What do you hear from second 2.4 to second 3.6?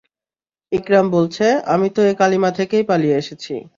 থেকেই পালিয়ে এসেছি।